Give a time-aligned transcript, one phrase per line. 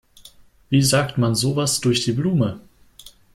[0.71, 2.59] Wie sagt man sowas durch die Blume?